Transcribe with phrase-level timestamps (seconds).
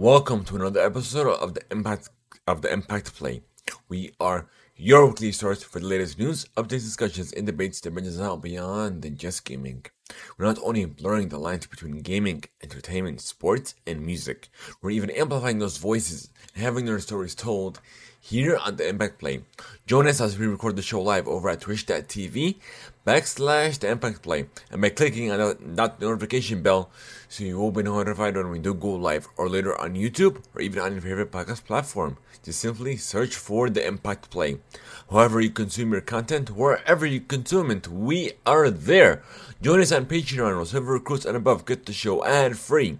[0.00, 2.08] Welcome to another episode of the Impact
[2.46, 3.42] of the Impact Play.
[3.90, 8.18] We are your weekly source for the latest news, updates, discussions, and debates that branches
[8.18, 9.84] out beyond than just gaming.
[10.38, 14.48] We're not only blurring the lines between gaming, entertainment, sports, and music,
[14.80, 17.82] we're even amplifying those voices and having their stories told
[18.20, 19.42] here on the Impact Play.
[19.86, 22.56] Join us as we record the show live over at twitch.tv
[23.06, 26.90] backslash the Impact Play and by clicking on that notification bell
[27.28, 30.60] so you will be notified when we do go live or later on YouTube or
[30.60, 32.18] even on your favorite podcast platform.
[32.44, 34.58] Just simply search for the Impact Play.
[35.10, 39.22] However you consume your content, wherever you consume it, we are there.
[39.62, 42.98] Join us on Patreon where silver recruits and above get the show ad free.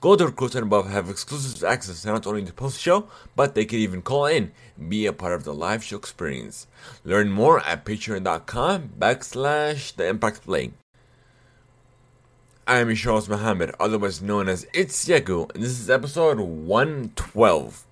[0.00, 3.78] Gold recruits and above have exclusive access not only the post show, but they can
[3.80, 6.66] even call in and be a part of the live show experience.
[7.04, 10.72] Learn more at patreon.com backslash the impact play.
[12.66, 17.84] I am Charles Muhammad, otherwise known as It's Yagu, and this is episode 112.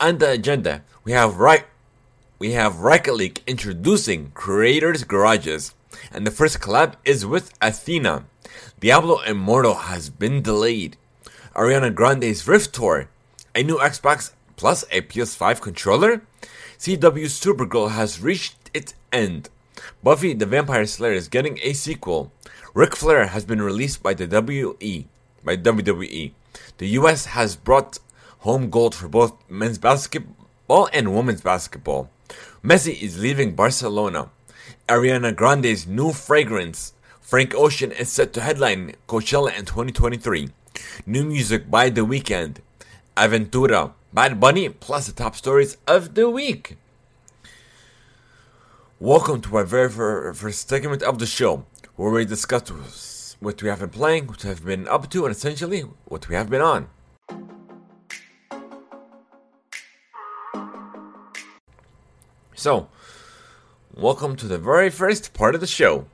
[0.00, 1.64] On the agenda, we have right
[2.40, 5.74] we have Rocket League introducing Creators Garages,
[6.10, 8.24] and the first collab is with Athena.
[8.80, 10.96] Diablo Immortal has been delayed.
[11.56, 13.08] Ariana Grande's Rift Tour,
[13.56, 16.22] a new Xbox plus a PS5 controller.
[16.78, 19.48] CW Supergirl has reached its end.
[20.00, 22.30] Buffy the Vampire Slayer is getting a sequel.
[22.72, 25.08] Ric Flair has been released by the WE
[25.44, 26.32] by WWE.
[26.78, 27.98] The US has brought
[28.40, 32.10] home gold for both men's basketball and women's basketball.
[32.62, 34.30] Messi is leaving Barcelona.
[34.88, 40.50] Ariana Grande's new fragrance, Frank Ocean, is set to headline Coachella in 2023.
[41.06, 42.58] New music by The Weeknd,
[43.16, 46.76] Aventura, Bad Bunny, plus the top stories of the week.
[48.98, 51.64] Welcome to our very first segment of the show,
[51.96, 55.34] where we discuss what we have been playing, what we have been up to, and
[55.34, 56.88] essentially what we have been on.
[62.54, 62.88] So,
[63.94, 66.04] welcome to the very first part of the show.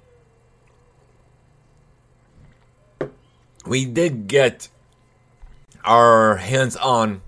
[3.66, 4.68] We did get
[5.84, 7.22] our hands on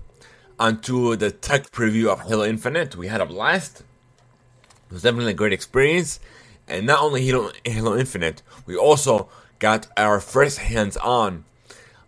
[0.57, 2.95] onto the tech preview of Halo Infinite.
[2.95, 3.81] We had a blast.
[3.81, 6.19] It was definitely a great experience.
[6.67, 9.27] And not only Halo, Halo Infinite, we also
[9.59, 11.43] got our first hands on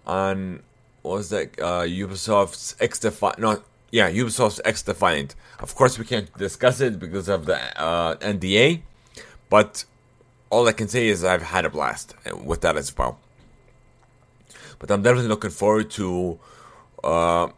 [0.08, 0.64] on
[1.02, 3.40] what was that uh, Ubisoft's X Defiant?
[3.40, 5.36] No, yeah, Ubisoft's X Defiant.
[5.60, 8.82] Of course, we can't discuss it because of the uh, NDA,
[9.50, 9.84] but
[10.50, 13.20] all I can say is I've had a blast with that as well.
[14.82, 16.40] But I'm definitely looking forward to
[17.04, 17.50] uh,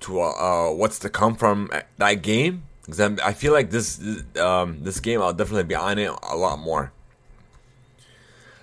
[0.00, 4.00] to uh, what's to come from that game because I feel like this
[4.40, 6.92] um, this game I'll definitely be on it a lot more.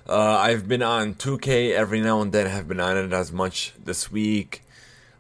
[0.07, 2.47] Uh, I've been on 2K every now and then.
[2.47, 4.61] Have been on it as much this week.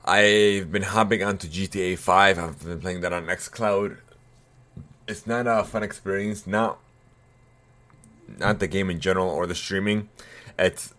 [0.05, 2.39] I've been hopping onto GTA 5.
[2.39, 3.97] I've been playing that on XCloud.
[5.07, 6.47] It's not a fun experience.
[6.47, 6.79] Not
[8.39, 10.07] not the game in general or the streaming.
[10.57, 10.93] It's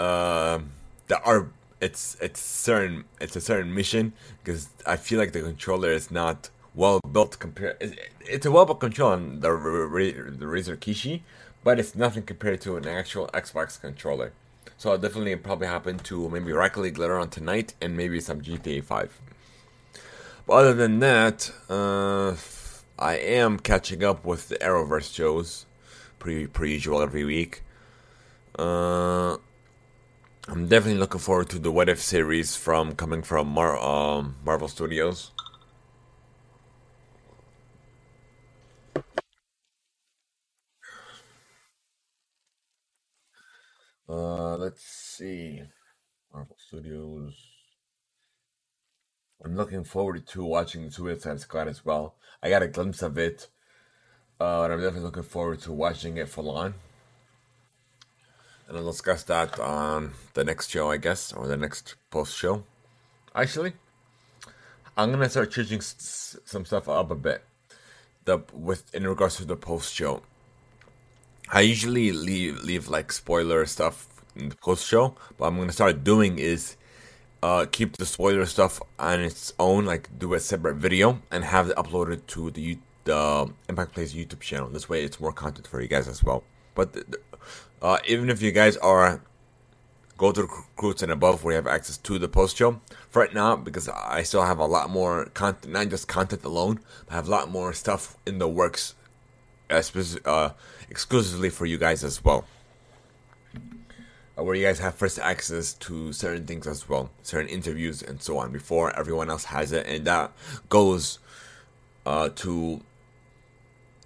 [0.00, 0.60] uh,
[1.08, 1.48] the are
[1.80, 4.12] it's it's certain it's a certain mission
[4.42, 7.76] because I feel like the controller is not well built compared.
[8.20, 11.20] It's a well built controller on the the Razer Kishi,
[11.62, 14.32] but it's nothing compared to an actual Xbox controller.
[14.78, 18.40] So I'll definitely probably happen to maybe Rocket League later on tonight and maybe some
[18.40, 19.20] GTA 5.
[20.46, 22.34] But other than that, uh,
[22.98, 25.66] I am catching up with the Arrowverse shows,
[26.18, 27.62] per, per usual every week.
[28.58, 29.36] Uh,
[30.48, 34.68] I'm definitely looking forward to the What If series from coming from Mar- um, Marvel
[34.68, 35.32] Studios.
[44.08, 45.62] Uh, let's see.
[46.32, 47.34] Marvel Studios.
[49.44, 52.14] I'm looking forward to watching Suicide Squad as well.
[52.42, 53.48] I got a glimpse of it,
[54.40, 56.74] uh, and I'm definitely looking forward to watching it full on.
[58.70, 62.62] And I'll discuss that on the next show, I guess, or the next post show.
[63.34, 63.72] Actually,
[64.96, 67.42] I'm gonna start changing s- some stuff up a bit.
[68.26, 70.22] The with in regards to the post show.
[71.52, 74.06] I usually leave leave like spoiler stuff
[74.36, 76.76] in the post show, but I'm gonna start doing is
[77.42, 81.70] uh, keep the spoiler stuff on its own, like do a separate video and have
[81.70, 84.68] it uploaded to the the Impact Plays YouTube channel.
[84.68, 86.44] This way, it's more content for you guys as well.
[86.76, 87.18] But the,
[87.82, 89.22] uh, even if you guys are
[90.16, 92.78] go to recruits and above where you have access to the post show
[93.08, 96.80] for right now because I still have a lot more content, not just content alone,
[97.08, 98.94] I have a lot more stuff in the works
[99.70, 99.82] uh,
[100.26, 100.50] uh,
[100.90, 102.44] exclusively for you guys as well.
[104.40, 108.20] uh, where you guys have first access to certain things as well, certain interviews and
[108.22, 110.32] so on before everyone else has it, and that
[110.68, 111.18] goes
[112.06, 112.80] uh, to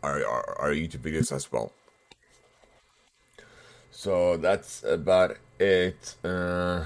[0.03, 1.73] our, our, our YouTube videos as well.
[4.05, 6.17] So that's about it.
[6.23, 6.85] Uh,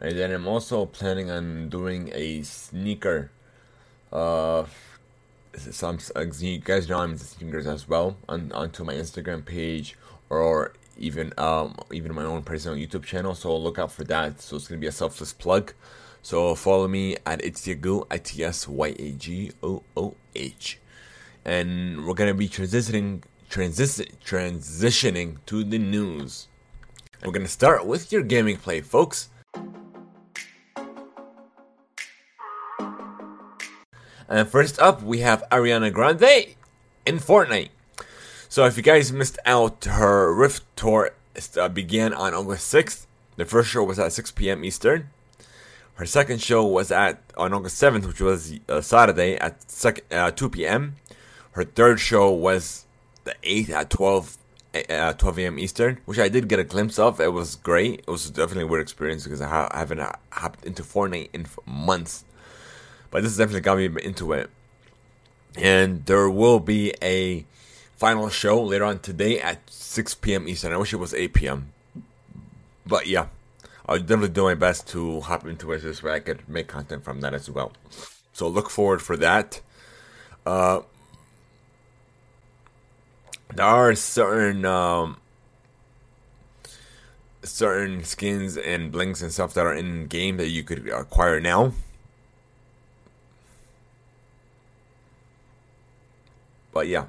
[0.00, 3.30] and then I'm also planning on doing a sneaker.
[4.10, 4.64] Uh,
[5.54, 5.98] some
[6.38, 9.98] you guys know I'm into sneakers as well on onto my Instagram page
[10.30, 13.34] or even um even my own personal YouTube channel.
[13.34, 14.40] So look out for that.
[14.40, 15.74] So it's gonna be a selfless plug.
[16.22, 20.78] So follow me at Itsyagoo, I T S Y A G O O H,
[21.44, 26.48] and we're gonna be transitioning transi- transitioning to the news.
[27.24, 29.28] We're gonna start with your gaming play, folks.
[34.28, 36.56] And first up, we have Ariana Grande
[37.06, 37.70] in Fortnite.
[38.48, 41.10] So if you guys missed out, her Rift Tour
[41.56, 43.06] uh, began on August 6th.
[43.36, 44.64] The first show was at 6 p.m.
[44.64, 45.10] Eastern.
[45.94, 50.30] Her second show was at on August 7th, which was uh, Saturday at sec- uh,
[50.30, 50.96] 2 p.m.
[51.52, 52.85] Her third show was
[53.26, 54.38] the 8th at 12
[54.90, 55.58] uh, 12 a.m.
[55.58, 57.20] Eastern, which I did get a glimpse of.
[57.20, 58.00] It was great.
[58.00, 61.30] It was definitely a weird experience because I, ha- I haven't uh, hopped into Fortnite
[61.32, 62.24] in months.
[63.10, 64.50] But this definitely got me into it.
[65.56, 67.46] And there will be a
[67.96, 70.48] final show later on today at 6 p.m.
[70.48, 70.72] Eastern.
[70.72, 71.72] I wish it was 8 p.m.
[72.86, 73.28] But yeah,
[73.86, 77.04] I'll definitely do my best to hop into it this way I could make content
[77.04, 77.72] from that as well.
[78.32, 79.62] So look forward for that.
[80.44, 80.80] Uh,
[83.54, 85.18] there are certain um,
[87.42, 91.72] certain skins and blinks and stuff that are in game that you could acquire now.
[96.72, 97.06] But yeah.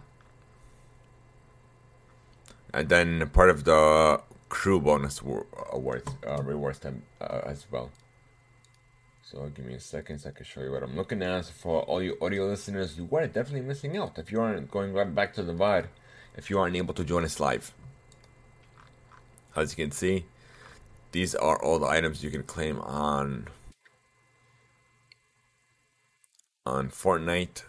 [2.74, 5.22] And then part of the crew bonus
[5.72, 7.92] awards uh, rewards uh, as well.
[9.24, 11.45] So give me a second so I can show you what I'm looking at.
[11.45, 14.94] So for all you audio listeners, you are definitely missing out if you aren't going
[14.94, 15.88] right back to the VOD
[16.38, 17.74] if you aren't able to join us live.
[19.56, 20.25] As you can see,
[21.12, 23.48] these are all the items you can claim on
[26.66, 27.63] on Fortnite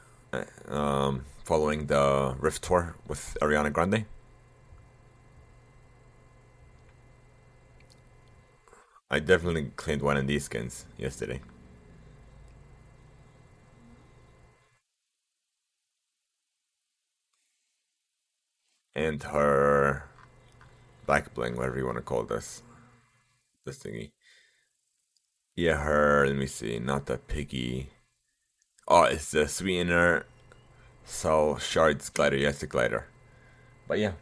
[0.69, 4.05] um, following the Rift Tour with Ariana Grande.
[9.11, 11.41] I definitely claimed one of these skins yesterday.
[18.99, 20.03] And her
[21.07, 22.63] back bling, whatever you want to call this,
[23.65, 24.11] this thingy.
[25.55, 26.27] Yeah, her.
[26.27, 26.79] Let me see.
[26.79, 27.91] Not the piggy.
[28.89, 30.27] Oh, it's the sweetener.
[31.05, 32.37] So shards glider.
[32.37, 33.07] Yes, the glider.
[33.87, 34.13] But yeah.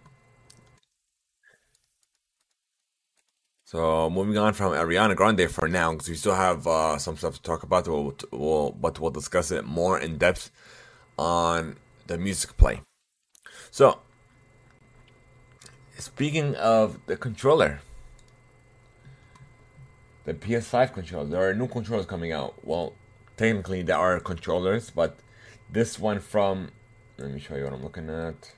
[3.65, 7.35] So moving on from Ariana Grande for now, because we still have uh, some stuff
[7.35, 7.89] to talk about.
[7.89, 10.51] We'll, we'll, but we'll discuss it more in depth
[11.19, 11.77] on
[12.07, 12.83] the music play.
[13.71, 13.99] So
[15.99, 17.81] Speaking of the controller,
[20.25, 22.55] the PS5 controller, there are new controllers coming out.
[22.63, 22.93] Well,
[23.37, 25.19] technically there are controllers, but
[25.71, 26.71] this one from
[27.19, 28.53] let me show you what I'm looking at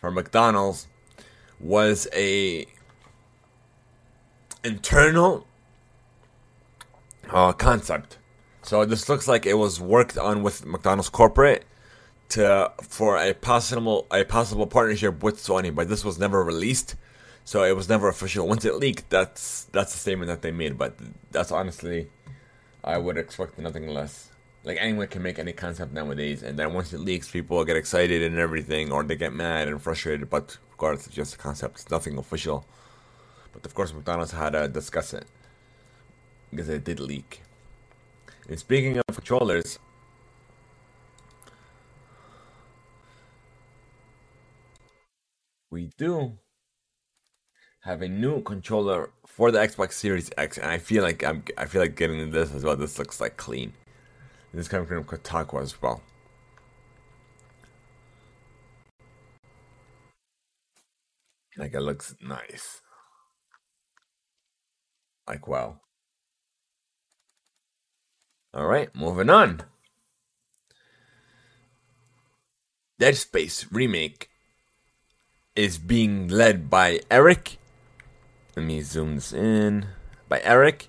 [0.00, 0.88] from McDonald's
[1.60, 2.66] was a
[4.64, 5.46] internal
[7.30, 8.18] uh, concept.
[8.62, 11.64] So this looks like it was worked on with McDonald's corporate
[12.30, 16.94] to for a possible a possible partnership with Sony, but this was never released,
[17.44, 18.46] so it was never official.
[18.46, 20.76] Once it leaked, that's that's the statement that they made.
[20.76, 20.98] But
[21.30, 22.08] that's honestly,
[22.84, 24.30] I would expect nothing less.
[24.64, 28.22] Like anyone can make any concept nowadays, and then once it leaks, people get excited
[28.22, 30.28] and everything, or they get mad and frustrated.
[30.28, 32.66] But of course, it's just a concept; it's nothing official.
[33.52, 35.26] But of course, McDonald's had to discuss it
[36.50, 37.42] because it did leak.
[38.48, 39.78] And speaking of controllers,
[45.78, 46.36] we do
[47.82, 51.66] have a new controller for the Xbox Series X, and I feel like I'm I
[51.66, 52.74] feel like getting this as well.
[52.74, 53.74] This looks like clean.
[54.52, 56.02] This is coming from Kotaku as well.
[61.56, 62.80] Like it looks nice.
[65.28, 65.78] Like wow.
[68.52, 69.62] All right, moving on.
[72.98, 74.28] Dead Space remake
[75.58, 77.58] is being led by Eric.
[78.54, 79.86] Let me zoom this in.
[80.28, 80.86] By Eric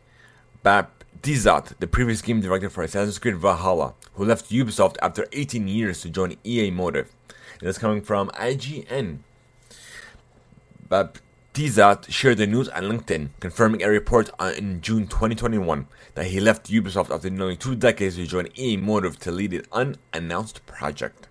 [0.64, 6.02] Baptizat, the previous game director for Assassin's Creed Valhalla, who left Ubisoft after 18 years
[6.02, 7.12] to join EA Motive.
[7.60, 9.22] It is coming from IGN.
[10.88, 16.70] Baptizat shared the news on LinkedIn, confirming a report in June 2021 that he left
[16.70, 21.29] Ubisoft after nearly two decades to join EA Motive to lead an unannounced project.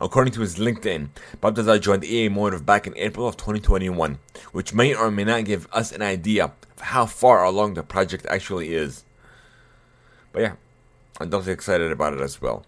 [0.00, 1.08] According to his LinkedIn,
[1.40, 4.18] Baptista joined EA Motive back in April of 2021,
[4.52, 8.26] which may or may not give us an idea of how far along the project
[8.28, 9.04] actually is.
[10.32, 10.52] But yeah,
[11.20, 12.64] I'm definitely excited about it as well.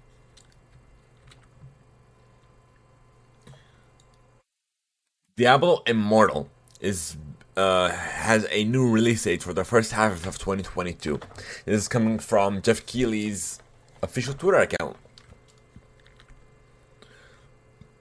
[5.36, 6.48] Diablo Immortal
[6.80, 7.16] is
[7.56, 11.20] uh, has a new release date for the first half of 2022.
[11.64, 13.60] This is coming from Geoff Keighley's
[14.02, 14.96] official Twitter account.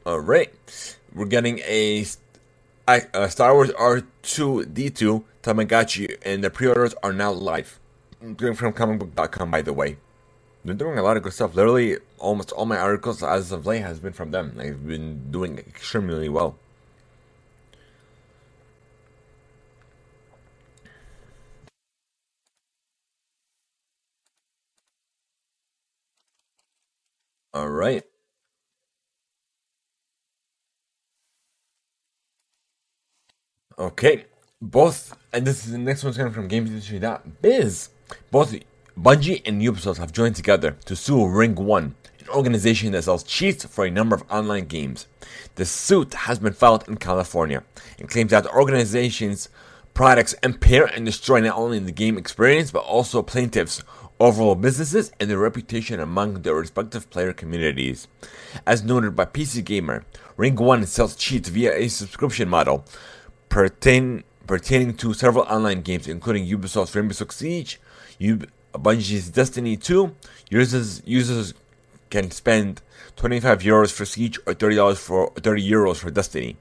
[0.08, 0.50] All right,
[1.14, 2.06] we're getting a,
[2.88, 7.78] a Star Wars R2D2 Tamagotchi, and the pre-orders are now live.
[8.22, 9.98] Doing from comicbook.com, by the way.
[10.64, 11.56] They're doing a lot of good stuff.
[11.56, 14.54] Literally, almost all my articles as of late has been from them.
[14.56, 16.56] They've been doing extremely well.
[27.54, 28.06] All right.
[33.80, 34.26] Okay.
[34.60, 37.90] Both, and this is the next one's coming from GamesIndustry.biz.
[38.32, 38.56] Both
[39.00, 43.66] Bungie and Ubisoft have joined together to sue Ring One, an organization that sells cheats
[43.66, 45.06] for a number of online games.
[45.56, 47.64] The suit has been filed in California
[48.00, 49.50] and claims that the organization's
[49.94, 53.84] products impair and destroy not only the game experience but also plaintiffs'
[54.20, 58.08] overall businesses and their reputation among their respective player communities.
[58.66, 60.04] As noted by PC Gamer,
[60.36, 62.84] Ring 1 sells cheats via a subscription model
[63.50, 67.80] pertain, pertaining to several online games, including Ubisoft's Rainbow Six Siege,
[68.22, 70.16] Ub- Bungie's Destiny 2.
[70.50, 71.54] Users, users
[72.10, 72.82] can spend
[73.18, 76.56] 25 euros for Siege or 30 dollars for 30 euros for Destiny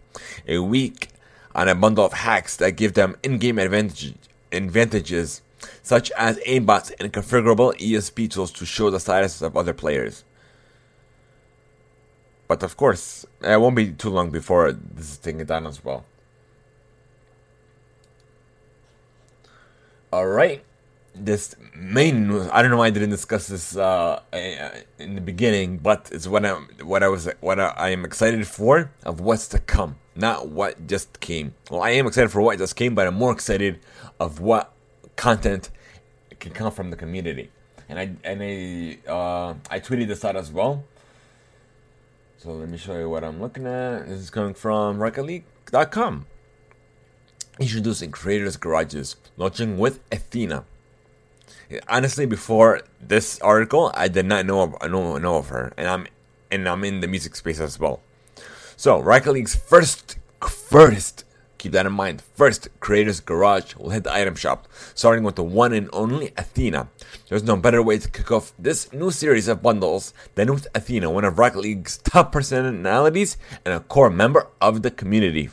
[0.48, 1.08] a week
[1.54, 4.14] on a bundle of hacks that give them in-game advantage,
[4.52, 5.42] advantages
[5.82, 10.24] such as aimbots and configurable ESP tools to show the status of other players.
[12.48, 16.04] But of course, it won't be too long before this thing is done as well.
[20.16, 20.64] Alright,
[21.14, 24.22] this main, I don't know why I didn't discuss this uh,
[24.98, 28.90] in the beginning, but it's what I'm, what I was what I am excited for
[29.04, 31.54] of what's to come, not what just came.
[31.70, 33.78] Well, I am excited for what just came, but I'm more excited
[34.18, 34.72] of what
[35.16, 35.68] content
[36.40, 37.50] can come from the community.
[37.86, 40.82] And I and I uh, I tweeted this out as well.
[42.38, 44.08] So let me show you what I'm looking at.
[44.08, 46.24] This is coming from RocketLeague.com.
[47.58, 50.64] Introducing Creators Garages, launching with Athena.
[51.88, 56.06] Honestly, before this article, I did not know of, know, know of her, and I'm
[56.50, 58.00] and I'm in the music space as well.
[58.76, 61.24] So, Rocket League's first first
[61.58, 62.22] Keep that in mind.
[62.34, 66.88] First, Creators Garage will hit the item shop, starting with the one and only Athena.
[67.28, 71.10] There's no better way to kick off this new series of bundles than with Athena,
[71.10, 75.50] one of Rocket League's top personalities and a core member of the community.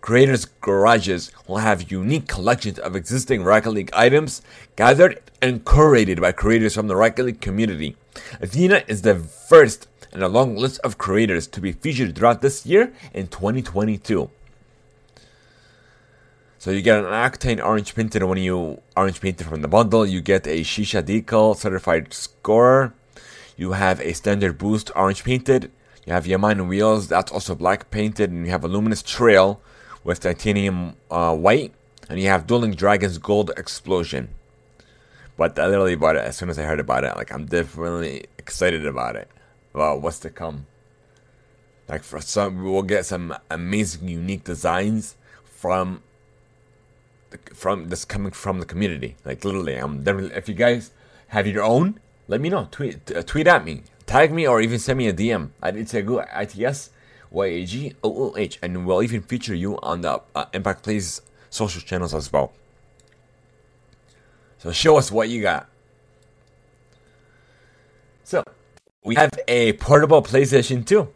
[0.00, 4.40] Creators Garages will have unique collections of existing Rocket League items
[4.74, 7.96] gathered and curated by creators from the Rocket League community.
[8.40, 12.64] Athena is the first in a long list of creators to be featured throughout this
[12.64, 14.30] year in 2022.
[16.58, 20.04] So you get an Octane Orange Painted when you Orange Painted from the bundle.
[20.04, 22.92] You get a Shisha Decal Certified Scorer.
[23.56, 25.70] You have a Standard Boost Orange Painted.
[26.06, 28.30] You have Yaman Wheels, that's also black painted.
[28.30, 29.60] And you have a Luminous Trail
[30.04, 31.72] with Titanium uh, White.
[32.08, 34.30] And you have Dueling Dragons Gold Explosion.
[35.36, 37.16] But I literally bought it as soon as I heard about it.
[37.16, 39.28] Like, I'm definitely excited about it.
[39.72, 40.66] About what's to come.
[41.88, 46.02] Like, for some, we'll get some amazing, unique designs from
[47.54, 49.16] from this coming from the community.
[49.24, 50.90] Like literally, I'm if you guys
[51.28, 52.68] have your own, let me know.
[52.70, 56.26] Tweet uh, tweet at me, tag me, or even send me a DM at Itegu
[56.32, 56.46] I
[57.30, 60.20] T S Y A G O O H, and we'll even feature you on the
[60.34, 62.52] uh, Impact Plays social channels as well.
[64.58, 65.68] So show us what you got.
[68.24, 68.44] So
[69.04, 71.08] we have a portable PlayStation 2.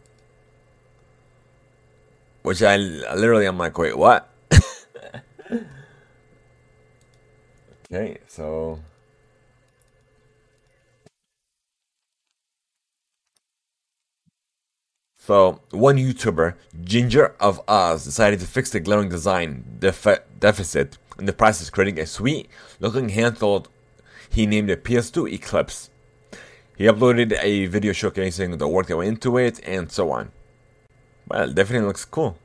[2.41, 4.29] Which I literally I'm like, wait, what?
[7.91, 8.79] Okay, so
[15.25, 16.53] So, one YouTuber,
[16.83, 21.99] Ginger of Oz, decided to fix the glaring design def- deficit in the process, creating
[21.99, 22.47] a sweet
[22.79, 23.65] looking handheld
[24.29, 25.89] he named the PS2 Eclipse.
[26.77, 30.31] He uploaded a video showcasing the work that went into it and so on.
[31.27, 32.37] Well, definitely looks cool.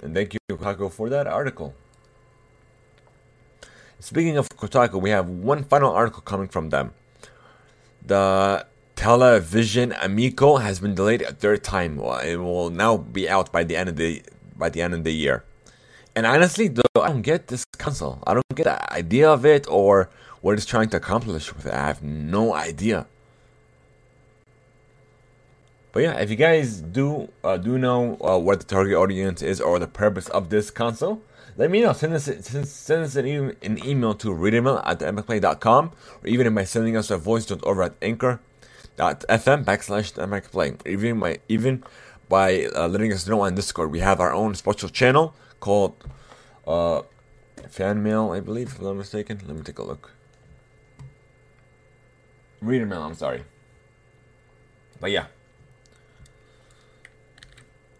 [0.00, 1.74] And thank you, Kotaku, for that article.
[3.98, 6.92] Speaking of Kotaku, we have one final article coming from them.
[8.06, 8.64] The
[8.96, 11.98] Intellivision Amico has been delayed a third time.
[12.24, 14.22] It will now be out by the end of the
[14.56, 15.44] by the end of the year.
[16.14, 18.20] And honestly, though, I don't get this console.
[18.26, 20.08] I don't get the idea of it or
[20.40, 21.74] what it's trying to accomplish with it.
[21.74, 23.06] I have no idea.
[25.92, 29.60] But yeah, if you guys do uh, do know uh, what the target audience is
[29.60, 31.20] or the purpose of this console,
[31.56, 31.92] let me know.
[31.92, 36.54] Send us send send us an, e- an email to reademail at theimpactplay.com or even
[36.54, 38.00] by sending us a voice note over at
[38.98, 40.86] anchor.fm backslash theimpactplay.
[40.86, 41.84] Even by even
[42.28, 43.90] by uh, letting us know on Discord.
[43.90, 45.94] We have our own special channel called
[46.66, 47.02] uh,
[47.68, 49.40] fan mail, I believe, if I'm not mistaken.
[49.46, 50.12] Let me take a look.
[52.60, 53.02] Reader mail.
[53.02, 53.44] I'm sorry.
[55.00, 55.26] But yeah.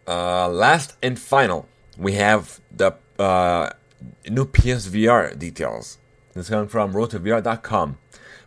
[0.07, 3.71] Uh, last and final, we have the uh,
[4.29, 5.99] new PSVR details.
[6.35, 7.99] This is coming from roadtovr.com.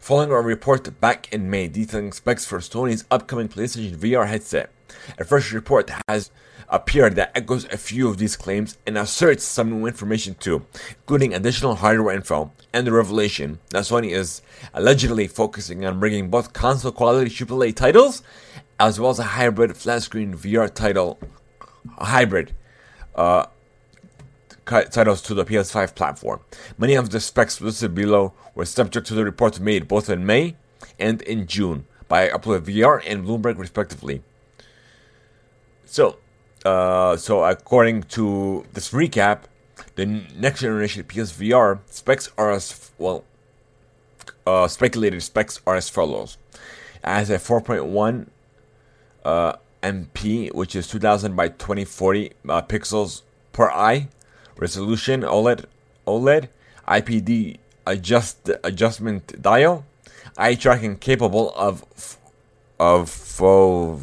[0.07, 4.69] Following a report back in May detailing specs for Sony's upcoming PlayStation VR headset,
[5.19, 6.31] a fresh report has
[6.69, 10.65] appeared that echoes a few of these claims and asserts some new information too,
[11.01, 14.41] including additional hardware info and the revelation that Sony is
[14.73, 18.23] allegedly focusing on bringing both console quality AAA titles
[18.79, 21.19] as well as a hybrid flat screen VR title
[21.97, 22.55] hybrid
[23.15, 23.47] uh,
[24.67, 26.41] titles to the PS5 platform.
[26.77, 30.55] Many of the specs listed below were subject to the reports made both in May
[30.99, 34.21] and in June by Upload VR and Bloomberg, respectively.
[35.85, 36.17] So,
[36.65, 39.43] uh, so according to this recap,
[39.95, 43.23] the next generation PSVR specs are as well.
[44.45, 46.37] Uh, speculated specs are as follows:
[47.03, 48.27] as a 4.1
[49.23, 53.21] uh, MP, which is 2000 by 2040 uh, pixels
[53.51, 54.07] per eye
[54.57, 55.65] resolution, OLED,
[56.05, 56.49] OLED,
[56.87, 59.85] IPD adjust adjustment dial,
[60.37, 61.83] eye tracking capable of
[62.79, 64.01] of fov,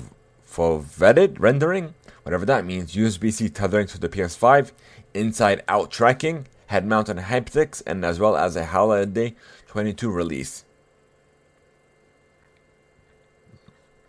[0.49, 2.95] foveated rendering, whatever that means.
[2.95, 4.73] USB-C tethering to the PS5,
[5.13, 9.35] inside-out tracking, head-mounted haptics, and as well as a holiday
[9.69, 10.65] 22 release.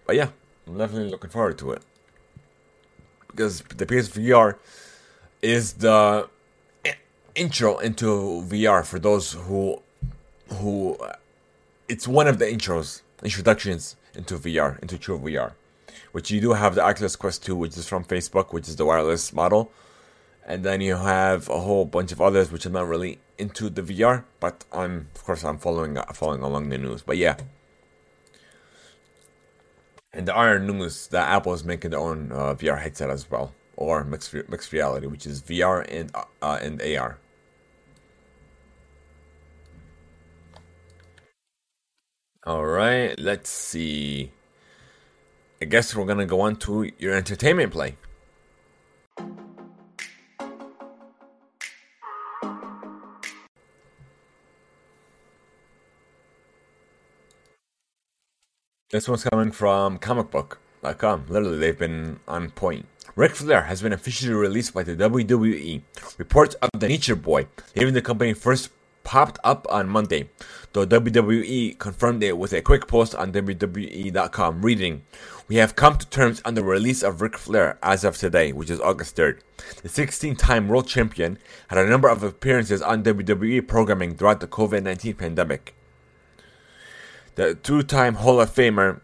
[0.05, 0.29] But yeah,
[0.67, 1.81] I'm definitely looking forward to it.
[3.27, 4.55] Because the PSVR
[5.41, 6.29] is the
[7.35, 9.81] intro into VR for those who
[10.53, 10.97] who
[11.89, 15.53] it's one of the intros introductions into VR into true VR
[16.11, 18.85] which you do have the Oculus Quest 2 which is from Facebook which is the
[18.85, 19.71] wireless model
[20.45, 23.81] and then you have a whole bunch of others which I'm not really into the
[23.81, 27.35] VR but I'm of course I'm following following along the news but yeah
[30.15, 33.53] and there are news that Apple is making their own uh, VR headset as well,
[33.75, 36.09] or mixed mixed reality, which is VR and
[36.41, 37.17] uh, and AR.
[42.45, 44.31] All right, let's see.
[45.59, 47.97] I guess we're gonna go on to your entertainment play.
[58.91, 61.25] This one's coming from comicbook.com.
[61.27, 62.85] Literally, they've been on point.
[63.15, 65.81] Ric Flair has been officially released by the WWE.
[66.19, 68.69] Reports of the Nature Boy leaving the company first
[69.05, 70.29] popped up on Monday,
[70.73, 75.03] though WWE confirmed it with a quick post on WWE.com reading,
[75.47, 78.69] We have come to terms on the release of Ric Flair as of today, which
[78.69, 79.39] is August 3rd.
[79.83, 81.37] The 16 time world champion
[81.69, 85.73] had a number of appearances on WWE programming throughout the COVID 19 pandemic.
[87.35, 89.01] The two time Hall of Famer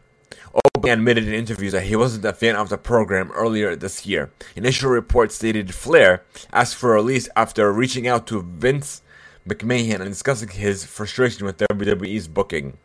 [0.53, 4.31] openly admitted in interviews that he wasn't a fan of the program earlier this year.
[4.55, 9.01] Initial reports stated Flair asked for a release after reaching out to Vince
[9.47, 12.77] McMahon and discussing his frustration with WWE's booking.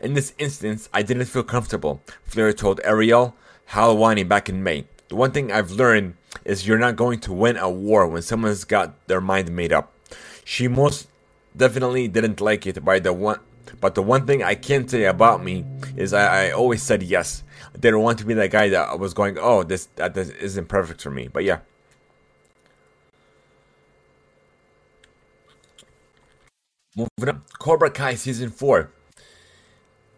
[0.00, 3.34] In this instance, I didn't feel comfortable, Flair told Ariel
[3.70, 4.86] Helwani back in May.
[5.08, 8.64] The one thing I've learned is you're not going to win a war when someone's
[8.64, 9.92] got their mind made up.
[10.44, 11.08] She most
[11.56, 13.40] definitely didn't like it by the one
[13.80, 15.64] but the one thing I can say about me
[15.96, 17.42] is I, I always said yes.
[17.74, 20.68] I didn't want to be that guy that was going, oh, this that this isn't
[20.68, 21.28] perfect for me.
[21.28, 21.60] But yeah.
[26.96, 28.90] Moving on, Cobra Kai season four.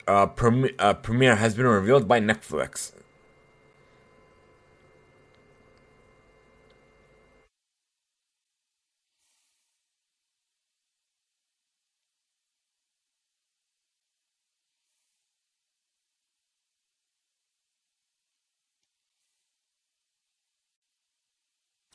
[0.07, 2.93] Uh, prem- uh, premiere has been revealed by Netflix.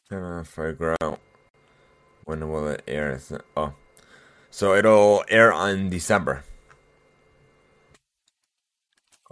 [0.09, 1.19] Trying to figure out
[2.25, 3.19] when will it air.
[3.55, 3.73] Oh,
[4.51, 6.43] so it'll air on December.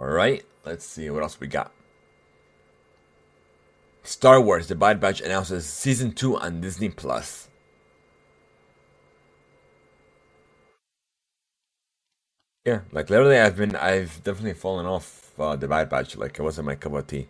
[0.00, 1.72] All right, let's see what else we got.
[4.02, 7.48] Star Wars: The Bad Batch announces season two on Disney Plus.
[12.64, 16.16] Yeah, like literally, I've been, I've definitely fallen off uh, The Bad Batch.
[16.16, 17.28] Like it wasn't my cup of tea.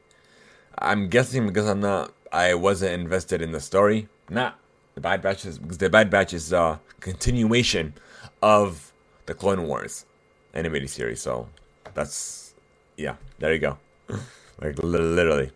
[0.79, 4.09] I'm guessing because I'm not, I wasn't invested in the story.
[4.29, 4.53] Nah,
[5.01, 7.95] The Bad Batch is because The Bad Batch is a continuation
[8.43, 8.93] of
[9.25, 10.05] the Clone Wars
[10.53, 11.23] animated series.
[11.23, 11.49] So
[11.95, 12.53] that's
[12.99, 13.79] yeah, there you go.
[14.61, 15.53] like literally,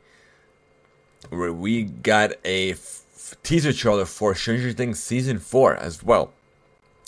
[1.30, 6.32] we got a f- teaser trailer for Stranger Things season four as well.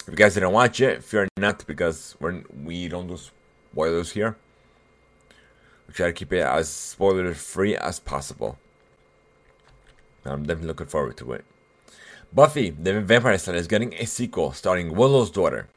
[0.01, 4.37] If you guys didn't watch it, fear not because we're we don't do spoilers here.
[5.89, 8.59] We try to keep it as spoiler free as possible.
[10.27, 11.47] I'm definitely looking forward to it.
[12.33, 15.69] Buffy the Vampire Slayer is getting a sequel starring Willow's daughter.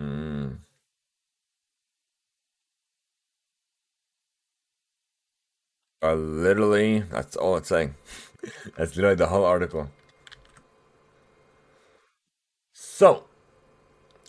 [0.00, 0.58] Mm.
[6.02, 7.94] Uh, literally, that's all it's saying.
[8.76, 9.90] that's literally the whole article.
[12.72, 13.24] So,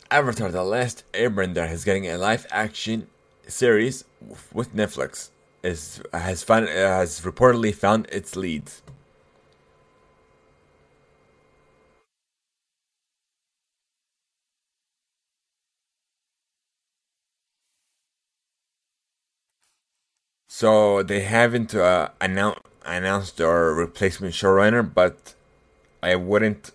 [0.09, 3.07] Avatar: The Last Airbender is getting a live-action
[3.47, 4.05] series
[4.53, 5.29] with Netflix.
[5.63, 8.81] Is has found has reportedly found its leads.
[20.47, 25.35] So they haven't uh, announced announced their replacement showrunner, but
[26.01, 26.71] I wouldn't.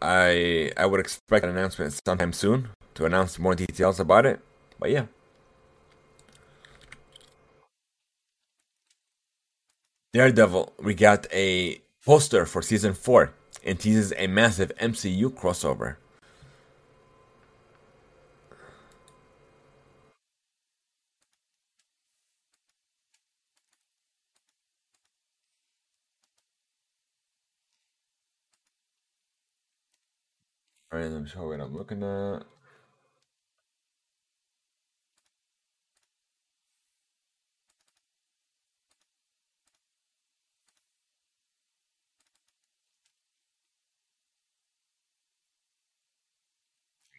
[0.00, 4.40] I I would expect an announcement sometime soon to announce more details about it.
[4.78, 5.06] But yeah.
[10.12, 13.34] Daredevil, we got a poster for season four
[13.64, 15.96] and teases a massive MCU crossover.
[31.04, 32.42] Let me show what I'm looking at.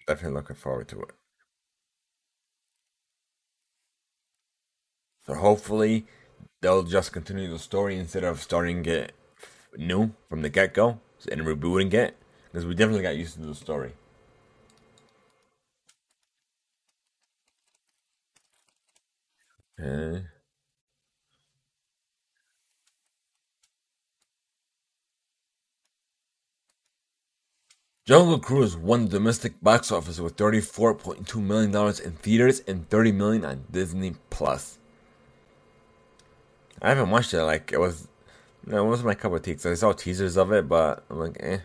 [0.08, 1.12] Definitely looking forward to it.
[5.26, 6.08] So hopefully
[6.62, 9.14] they'll just continue the story instead of starting it
[9.78, 11.00] new from the get go
[11.32, 12.18] and rebooting it
[12.52, 13.94] because we definitely got used to the story.
[19.80, 20.26] Okay.
[28.06, 33.64] Jungle Cruise won domestic box office with $34.2 million in theaters and 30 million on
[33.72, 34.78] Disney Plus.
[36.82, 37.44] I haven't watched it.
[37.44, 38.08] Like it was,
[38.66, 39.56] you know, it wasn't my cup of tea.
[39.56, 41.60] Cause I saw teasers of it, but I'm like, eh.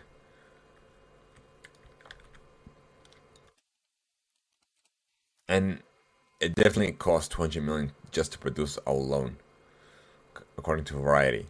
[5.47, 5.79] And
[6.39, 9.37] it definitely cost 20 million just to produce alone,
[10.57, 11.47] according to Variety.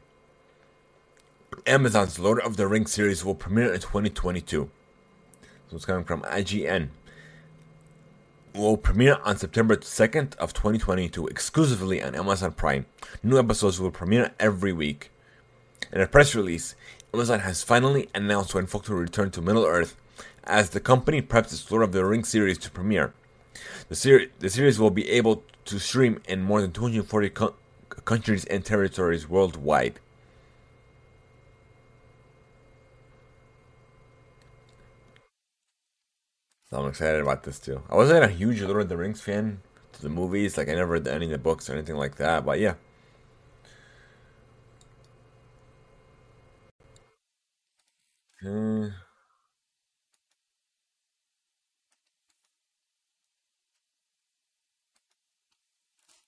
[1.65, 4.69] Amazon's Lord of the Rings series will premiere in 2022.
[5.69, 6.89] So it's coming from IGN.
[8.53, 12.85] Will premiere on September 2nd of 2022 exclusively on Amazon Prime.
[13.23, 15.11] New episodes will premiere every week.
[15.91, 16.75] In a press release,
[17.13, 19.95] Amazon has finally announced when folk will return to Middle Earth
[20.43, 23.13] as the company preps its Lord of the Rings series to premiere.
[23.89, 27.55] The, ser- the series will be able to stream in more than 240 co-
[28.05, 29.99] countries and territories worldwide.
[36.69, 37.81] So I'm excited about this too.
[37.89, 39.61] I wasn't a huge Lord of the Rings fan
[39.93, 42.45] to the movies, like I never read any of the books or anything like that,
[42.45, 42.75] but yeah.
[48.41, 48.87] Hmm.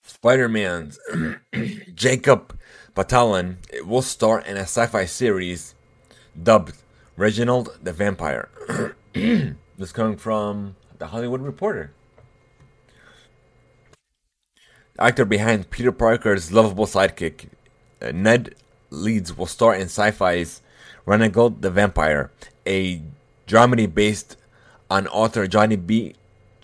[0.08, 0.98] Spider Man's
[1.94, 2.58] Jacob
[2.96, 5.74] Batalon will star in a sci fi series
[6.42, 6.76] dubbed
[7.16, 8.48] Reginald the Vampire.
[9.12, 11.92] this coming from The Hollywood Reporter.
[14.94, 17.50] The actor behind Peter Parker's lovable sidekick,
[18.00, 18.54] uh, Ned
[18.88, 20.62] Leeds, will star in sci fi's
[21.04, 22.32] Reginald the Vampire,
[22.66, 23.02] a
[23.46, 24.38] dramedy based
[24.88, 26.14] on author Johnny B.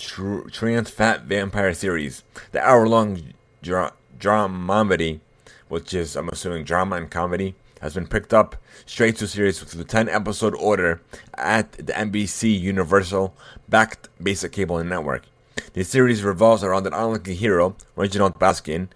[0.04, 2.22] Tr- Tran's Fat Vampire series.
[2.52, 5.20] The hour long dra- dramedy,
[5.68, 9.70] which is, I'm assuming, drama and comedy, has been picked up straight to series with
[9.72, 11.00] the 10 episode order
[11.34, 13.34] at the NBC Universal
[13.68, 15.24] backed basic cable network.
[15.72, 18.88] The series revolves around an unlikely hero, Reginald Baskin,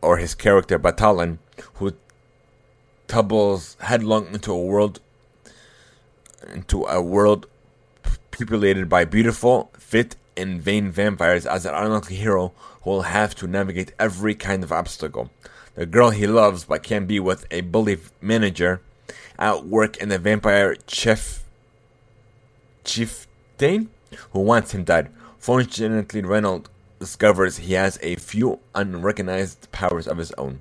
[0.00, 1.38] or his character Batalon,
[1.74, 1.94] who
[3.08, 5.00] tumbles headlong into a world
[6.52, 7.46] into a world
[8.30, 13.46] populated by beautiful, fit, and vain vampires as an unlucky hero who will have to
[13.46, 15.30] navigate every kind of obstacle.
[15.76, 18.82] The girl he loves but can't be with a bully manager
[19.38, 21.42] at work and the vampire chief
[22.84, 23.88] chieftain
[24.32, 25.10] who wants him dead.
[25.38, 30.60] Fortunately, Reynolds discovers he has a few unrecognized powers of his own.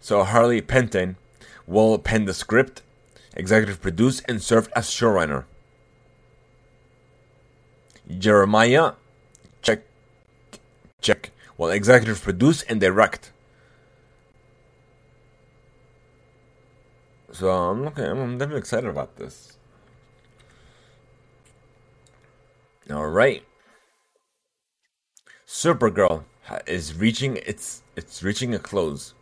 [0.00, 1.16] So Harley Peyton
[1.66, 2.80] will pen the script,
[3.34, 5.44] executive produce, and served as showrunner.
[8.18, 8.92] Jeremiah
[9.60, 9.82] check
[11.00, 13.32] check will executive produce and direct.
[17.32, 18.04] So I'm looking.
[18.04, 19.58] I'm definitely excited about this.
[22.90, 23.44] All right.
[25.46, 26.24] Supergirl
[26.66, 29.14] is reaching its it's reaching a close.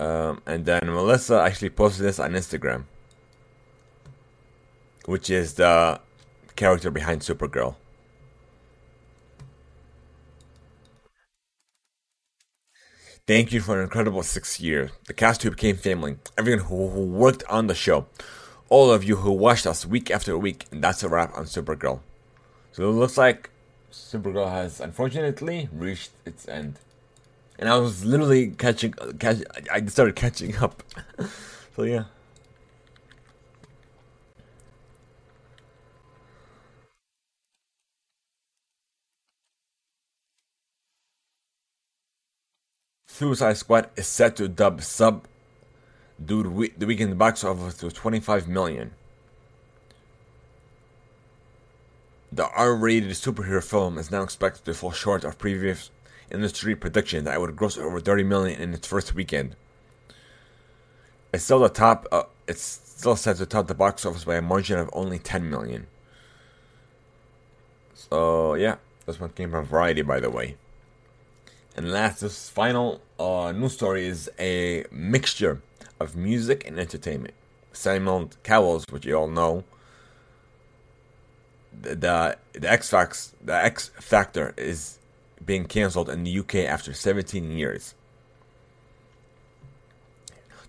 [0.00, 2.84] Um, and then Melissa actually posted this on Instagram,
[5.04, 6.00] which is the
[6.56, 7.74] character behind Supergirl.
[13.26, 14.90] Thank you for an incredible six years.
[15.04, 18.06] The cast who became family, everyone who, who worked on the show,
[18.70, 22.00] all of you who watched us week after week, and that's a wrap on Supergirl.
[22.72, 23.50] So it looks like
[23.92, 26.78] Supergirl has unfortunately reached its end
[27.60, 30.82] and I was literally catching, catch, I started catching up.
[31.76, 32.04] so yeah.
[43.06, 45.28] Suicide Squad is set to dub sub
[46.24, 48.92] dude we, the weekend box office to 25 million.
[52.32, 55.90] The R-rated superhero film is now expected to fall short of previous
[56.30, 59.56] industry prediction that it would gross over 30 million in its first weekend.
[61.32, 62.06] It's still the top.
[62.10, 65.48] Uh, it's still set to top the box office by a margin of only 10
[65.48, 65.86] million.
[67.94, 70.56] So yeah, this one came from Variety, by the way.
[71.76, 75.62] And last, this final uh, news story is a mixture
[76.00, 77.34] of music and entertainment.
[77.72, 79.64] Simon Cowell's, which you all know,
[81.72, 84.98] the the, the X the X Factor is
[85.44, 87.94] being cancelled in the UK after 17 years.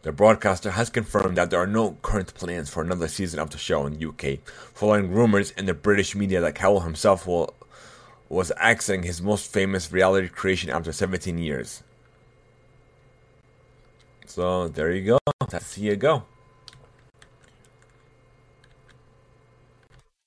[0.03, 3.59] The broadcaster has confirmed that there are no current plans for another season of the
[3.59, 4.39] show in the UK,
[4.73, 7.53] following rumors in the British media that Cowell himself will,
[8.27, 11.83] was axing his most famous reality creation after 17 years.
[14.25, 15.19] So there you go.
[15.49, 16.23] That's you go.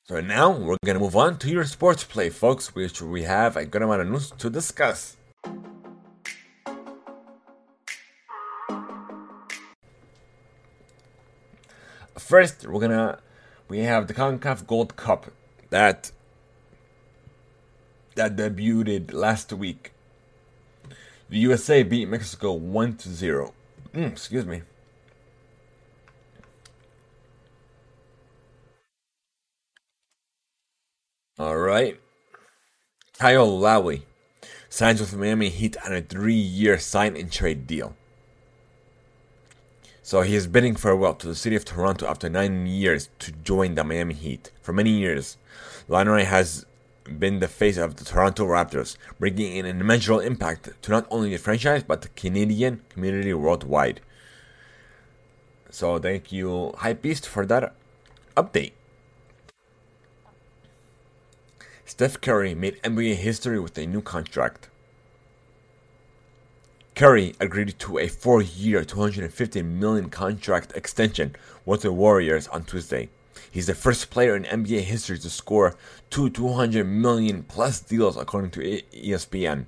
[0.07, 3.65] So now we're gonna move on to your sports play, folks, which we have a
[3.65, 5.17] good amount of news to discuss.
[12.19, 13.19] First, we're gonna
[13.69, 15.31] we have the CONCACAF Gold Cup
[15.71, 16.13] that
[18.15, 19.93] that debuted last week.
[21.31, 23.55] The USA beat Mexico one to zero.
[23.95, 24.65] Mm, excuse me.
[31.37, 31.99] All right.
[33.19, 34.07] Kyle Lowry
[34.69, 37.97] signs with Miami Heat on a three-year sign and trade deal.
[40.01, 43.75] So he is bidding farewell to the city of Toronto after nine years to join
[43.75, 44.53] the Miami Heat.
[44.63, 45.37] For many years,
[45.89, 46.67] Lowry has
[47.05, 51.31] been the face of the Toronto Raptors, bringing in an immeasurable impact to not only
[51.31, 54.01] the franchise but the Canadian community worldwide.
[55.71, 57.75] So thank you, Hypebeast, for that
[58.37, 58.73] update.
[61.87, 64.69] Steph Curry made NBA history with a new contract.
[66.95, 71.35] Curry agreed to a four-year, 250 million contract extension
[71.67, 73.09] with the Warriors on Tuesday.
[73.51, 75.77] He's the first player in NBA history to score
[76.11, 78.61] two 200 million plus deals, according to
[78.93, 79.67] ESPN.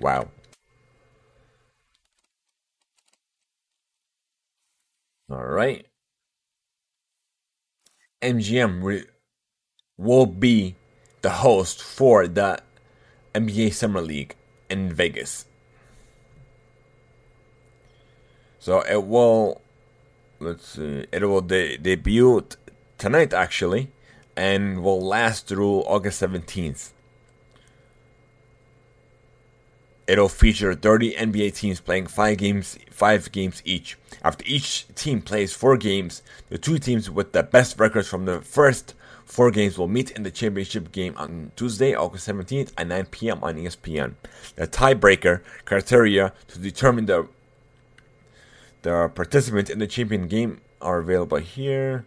[0.00, 0.28] Wow.
[5.30, 5.86] All right.
[8.22, 9.04] MGM re-
[10.02, 10.74] will be
[11.22, 12.60] the host for the
[13.34, 14.34] NBA Summer League
[14.68, 15.46] in Vegas.
[18.58, 19.60] So it will,
[20.40, 22.46] let's see, it will de- debut
[22.98, 23.90] tonight actually,
[24.36, 26.90] and will last through August 17th.
[30.06, 33.96] It'll feature 30 NBA teams playing five games, five games each.
[34.22, 38.40] After each team plays four games, the two teams with the best records from the
[38.40, 43.06] first four games will meet in the championship game on Tuesday, August 17th at 9
[43.06, 43.38] p.m.
[43.42, 44.14] on ESPN.
[44.56, 47.28] The tiebreaker criteria to determine the
[48.82, 52.04] the participants in the champion game are available here.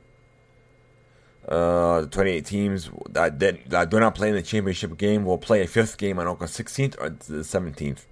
[1.47, 5.38] Uh, the 28 teams that, did, that do not play in the championship game will
[5.38, 8.06] play a fifth game on August 16th or the 17th.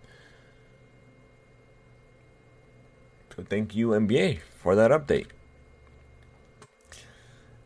[3.35, 5.27] So thank you, NBA, for that update.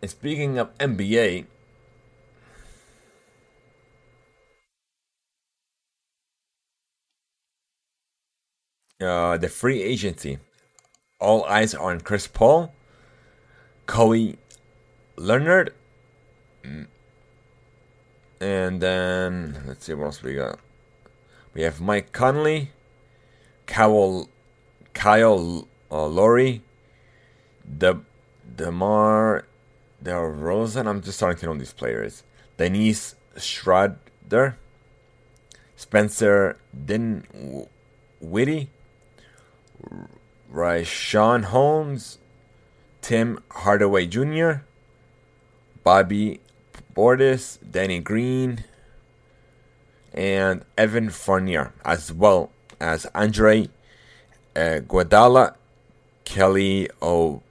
[0.01, 1.45] And speaking of NBA,
[9.01, 10.39] uh, the free agency.
[11.19, 12.73] All eyes are on Chris Paul,
[13.87, 14.37] Kawhi
[15.15, 15.73] Leonard,
[18.39, 20.59] and then let's see what else we got.
[21.55, 22.71] We have Mike Conley,
[23.65, 24.29] Kyle,
[24.93, 26.61] Kyle uh, Lowry,
[27.65, 27.99] De,
[28.55, 29.45] Demar
[30.03, 30.87] DeRozan.
[30.87, 32.23] I'm just starting to know these players.
[32.57, 34.57] Denise Schroeder,
[35.75, 38.69] Spencer Dinwiddie,
[40.51, 42.17] Richaun Holmes,
[43.01, 44.63] Tim Hardaway Jr.,
[45.83, 46.39] Bobby
[46.95, 48.63] Portis, Danny Green,
[50.13, 53.69] and Evan Fournier, as well as Andre
[54.55, 55.55] uh, Guadala,
[56.25, 57.43] Kelly O.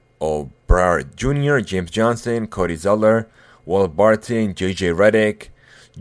[0.76, 3.28] Oubre Jr., James Johnson, Cody Zeller,
[3.64, 5.48] Will Barton, JJ Redick,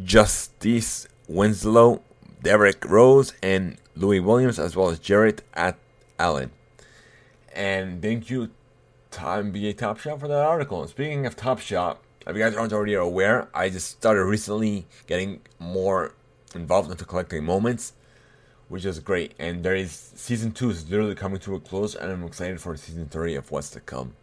[0.04, 2.02] Justice Winslow,
[2.44, 5.78] Derrick Rose, and Louis Williams, as well as Jarrett at
[6.20, 6.52] Allen.
[7.54, 8.52] And thank you
[9.12, 10.82] to NBA Top Shot for that article.
[10.82, 14.86] And speaking of Top Shot, if you guys aren't already aware, I just started recently
[15.08, 16.14] getting more
[16.54, 17.94] involved into collecting moments,
[18.68, 19.34] which is great.
[19.40, 22.76] And there is season two is literally coming to a close, and I'm excited for
[22.76, 24.16] season three of what's to come.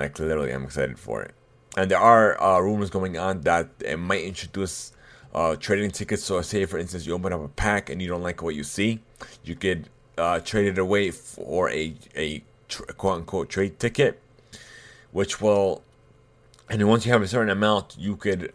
[0.00, 1.32] Like literally, I'm excited for it.
[1.76, 4.92] And there are uh, rumors going on that it might introduce
[5.34, 6.24] uh, trading tickets.
[6.24, 8.64] So, say for instance, you open up a pack and you don't like what you
[8.64, 9.00] see,
[9.44, 12.42] you could uh, trade it away for a a
[12.96, 14.18] quote unquote trade ticket,
[15.12, 15.82] which will
[16.70, 18.54] and once you have a certain amount, you could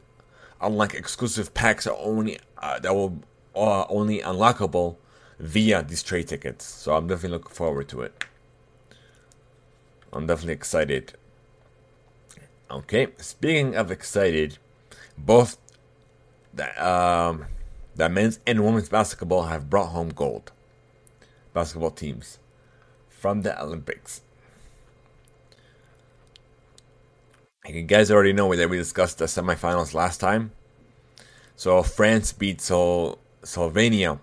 [0.60, 3.20] unlock exclusive packs that only uh, that will
[3.56, 4.96] uh, only unlockable
[5.38, 6.66] via these trade tickets.
[6.66, 8.24] So I'm definitely looking forward to it.
[10.12, 11.14] I'm definitely excited.
[12.70, 14.58] Okay, speaking of excited,
[15.18, 15.58] both
[16.54, 17.46] the um,
[17.96, 20.52] the men's and women's basketball have brought home gold.
[21.54, 22.40] Basketball teams
[23.08, 24.22] from the Olympics.
[27.68, 30.52] You guys already know that we discussed the semifinals last time.
[31.56, 34.20] So France beat Sol- Slovenia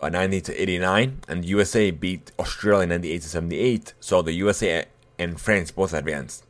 [0.00, 3.94] uh, 90 to 89, and USA beat Australia 98 to 78.
[4.00, 4.86] So the USA
[5.18, 6.44] and France both advanced,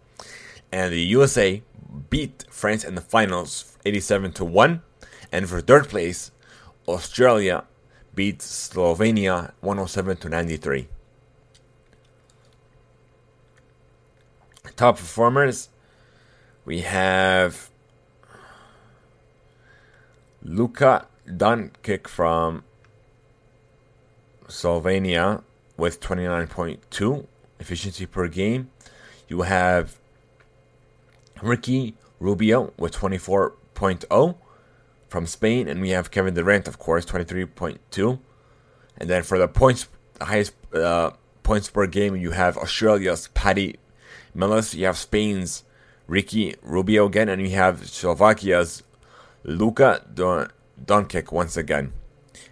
[0.72, 1.62] and the USA
[2.08, 4.82] beat France in the finals 87 to 1,
[5.32, 6.30] and for third place,
[6.88, 7.64] Australia
[8.14, 10.88] beat Slovenia 107 to 93.
[14.76, 15.68] Top performers
[16.64, 17.70] we have
[20.42, 22.64] Luka Doncic from
[24.46, 25.42] Slovenia
[25.76, 27.26] with 29.2
[27.58, 28.70] efficiency per game.
[29.28, 29.99] You have
[31.42, 34.36] Ricky Rubio with 24.0
[35.08, 38.20] from Spain, and we have Kevin Durant, of course, 23.2.
[38.96, 43.76] And then for the points, the highest uh, points per game, you have Australia's Patty
[44.34, 44.74] Mills.
[44.74, 45.64] You have Spain's
[46.06, 48.82] Ricky Rubio again, and we have Slovakia's
[49.42, 50.50] Luka Don-
[50.84, 51.92] Doncic once again.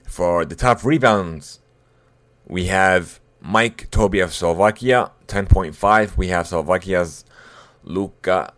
[0.04, 1.60] For the top rebounds,
[2.46, 6.16] we have Mike Tobey of Slovakia, 10.5.
[6.16, 7.24] We have Slovakia's
[7.84, 8.52] Luka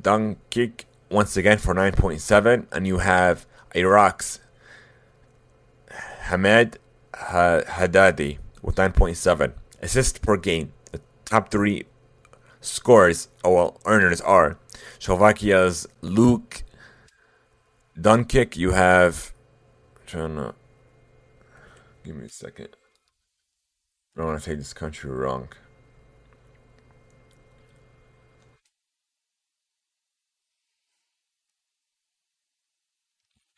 [0.00, 2.66] Doncic once again for 9.7.
[2.72, 4.40] And you have Iraq's
[6.22, 6.78] Hamed
[7.14, 9.52] Haddadi with 9.7.
[9.82, 11.84] Assist per game, the top three
[12.60, 14.58] scores, or well, earners are
[14.98, 16.64] Slovakia's Luke
[17.98, 18.56] Doncic.
[18.56, 19.32] You have.
[19.96, 20.54] I'm trying to.
[22.04, 22.68] Give me a second.
[24.16, 25.48] I don't want to take this country wrong.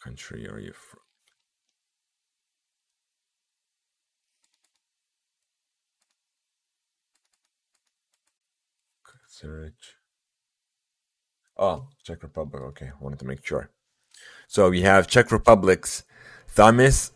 [0.08, 1.00] country are you from?
[9.28, 9.96] Search.
[11.56, 12.62] Oh, Czech Republic.
[12.62, 13.70] Okay, wanted to make sure.
[14.48, 16.02] So we have Czech Republic's
[16.56, 17.12] Thomas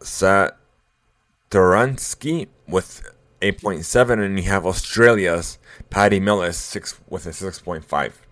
[0.00, 3.02] Satoransky with
[3.42, 5.58] 8.7, and you have Australia's
[5.90, 8.23] Paddy Millis six with a 6.5.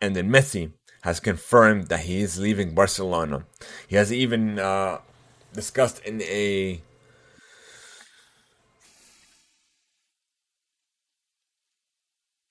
[0.00, 0.72] And then Messi
[1.02, 3.46] has confirmed that he is leaving Barcelona.
[3.88, 4.98] He has even uh,
[5.52, 6.80] discussed in a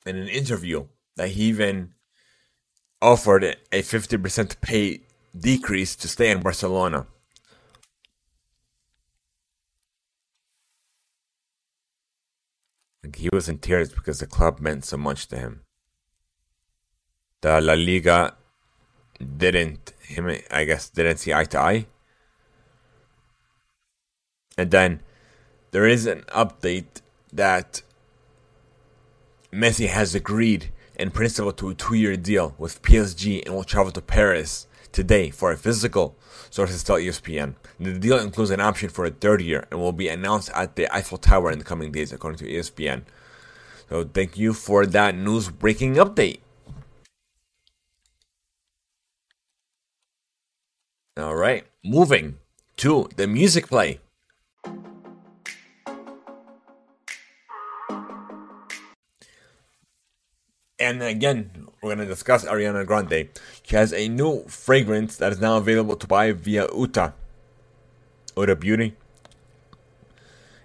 [0.06, 0.86] in an interview
[1.16, 1.93] that he even
[3.02, 5.02] offered a 50% pay
[5.38, 7.08] decrease to stay in Barcelona.
[13.04, 15.62] Like he was in tears because the club meant so much to him.
[17.42, 18.36] The La Liga
[19.38, 21.86] didn't him I guess didn't see eye to eye.
[24.58, 25.02] And then
[25.72, 27.02] there is an update
[27.34, 27.82] that
[29.52, 34.02] Messi has agreed in principle to a two-year deal with PSG and will travel to
[34.02, 36.16] Paris today for a physical,
[36.50, 37.56] sources tell ESPN.
[37.80, 40.94] The deal includes an option for a third year and will be announced at the
[40.96, 43.04] Eiffel Tower in the coming days, according to ESPN.
[43.90, 46.40] So thank you for that news breaking update.
[51.18, 52.39] All right, moving
[52.76, 53.99] to the music play.
[60.78, 63.30] And again, we're going to discuss Ariana Grande.
[63.63, 67.13] She has a new fragrance that is now available to buy via Uta.
[68.36, 68.97] Ulta Beauty.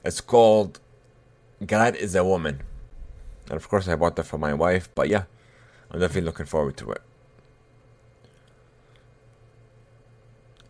[0.05, 0.81] It's called
[1.65, 2.63] God is a Woman.
[3.45, 5.25] And of course, I bought that for my wife, but yeah,
[5.93, 7.03] I'm definitely looking forward to it.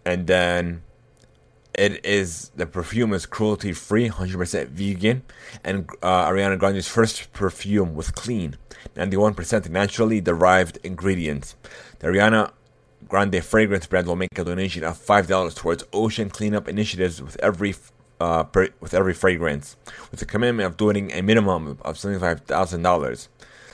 [0.04, 0.82] And then
[1.74, 5.22] it is the perfume is cruelty free, 100% vegan,
[5.64, 8.56] and uh, Ariana Grande's first perfume was clean,
[8.96, 11.54] 91% naturally derived ingredients.
[12.00, 12.52] The Ariana
[13.08, 17.36] Grande fragrance brand will make a donation of five dollars towards ocean cleanup initiatives with
[17.40, 17.74] every
[18.20, 19.76] uh, per, with every fragrance,
[20.10, 23.28] with a commitment of donating a minimum of seventy-five thousand dollars.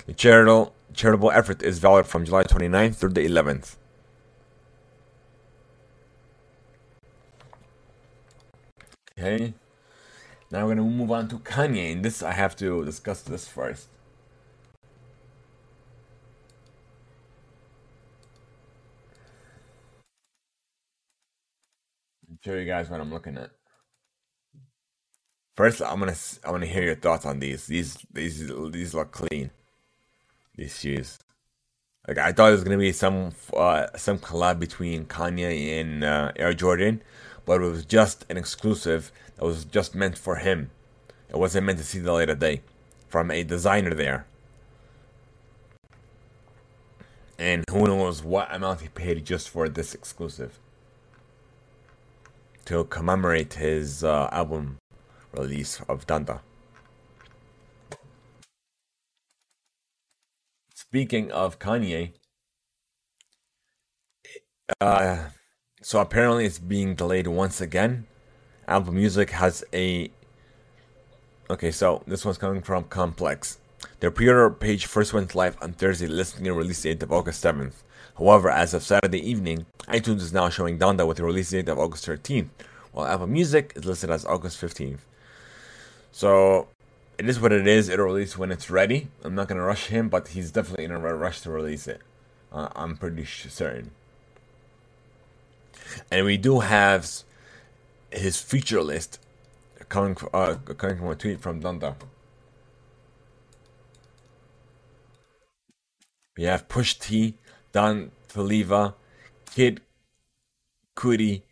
[0.07, 3.77] The charitable charitable effort is valid from July 29th through the 11th.
[9.19, 9.55] Okay.
[10.51, 13.89] Now we're gonna move on to Kanye, and this I have to discuss this first.
[22.45, 23.51] show you guys what I'm looking at.
[25.57, 26.15] First, I'm gonna
[26.45, 27.67] I'm gonna hear your thoughts on these.
[27.67, 29.51] These these these look clean.
[30.55, 31.19] These shoes.
[32.07, 36.33] Like I thought it was gonna be some uh, some collab between Kanye and uh,
[36.37, 37.03] Air Jordan,
[37.47, 40.71] but it was just an exclusive that was just meant for him.
[41.31, 42.61] It wasn't meant to see the light of day
[43.09, 44.27] from a designer there.
[47.39, 50.59] And who knows what amount he paid just for this exclusive
[52.65, 54.79] to commemorate his uh, album
[55.33, 56.41] release of Donda.
[60.75, 62.13] Speaking of Kanye,
[64.81, 65.27] uh,
[65.87, 68.09] so apparently it's being delayed once again.
[68.67, 70.11] Apple Music has a.
[71.49, 73.59] Okay, so this one's coming from Complex.
[74.01, 77.85] Their pre-order page first went live on Thursday, listing a release date of August 7th.
[78.19, 81.79] However, as of Saturday evening, iTunes is now showing Donda with a release date of
[81.79, 82.49] August 13th,
[82.91, 84.99] while Apple Music is listed as August 15th.
[86.11, 86.67] So
[87.17, 87.89] it is what it is.
[87.89, 89.07] It'll release when it's ready.
[89.23, 92.01] I'm not gonna rush him, but he's definitely in a rush to release it.
[92.51, 93.93] Uh, I'm pretty certain.
[96.11, 97.09] And we do have
[98.11, 99.19] his feature list
[99.89, 101.95] coming uh, coming from a tweet from Donda.
[106.37, 107.35] We have Pusha T,
[107.73, 108.95] Don Toliver,
[109.55, 109.81] Kid
[110.95, 111.43] Cudi,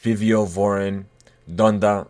[0.00, 1.06] Fivio Foreign,
[1.50, 2.08] Donda,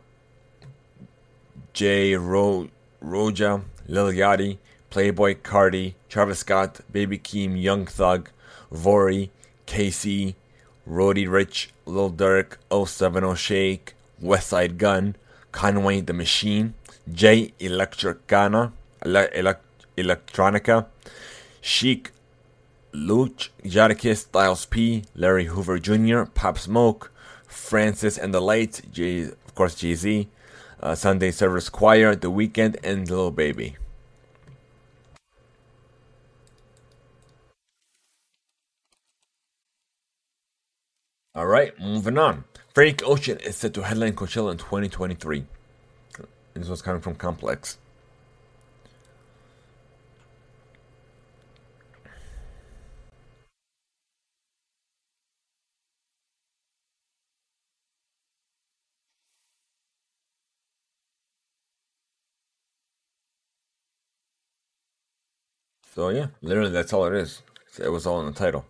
[1.72, 2.16] J.
[2.16, 2.68] Ro-
[3.02, 4.58] Roja, Lil Yachty,
[4.90, 8.30] Playboi Carti, Travis Scott, Baby Keem, Young Thug,
[8.72, 9.30] Vory,
[9.66, 10.34] KayCyy,
[10.86, 15.16] Roddy Ricch, Lil Durk, 070 Shake, Westside Gun,
[15.52, 16.74] Conway the Machine,
[17.12, 18.72] J Electricana,
[19.04, 19.56] Ele-
[19.96, 20.86] Electronica,
[21.60, 22.10] Chic,
[22.92, 27.10] Luch, Jadakiss, Styles P, Larry Hoover Jr., Pop Smoke,
[27.46, 30.28] Francis and the Lights, Jay, of course Jay Z,
[30.82, 33.76] uh, Sunday Service Choir, The Weeknd, and Lil Baby.
[41.34, 42.44] All right, moving on.
[42.74, 45.46] Frank Ocean is set to headline Coachella in 2023.
[46.54, 47.78] This was coming from Complex.
[65.94, 67.42] So yeah, literally that's all it is.
[67.82, 68.66] It was all in the title.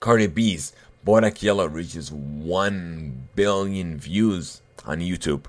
[0.00, 0.72] Cardi B's
[1.06, 5.44] Bodak Yellow reaches 1 billion views on YouTube.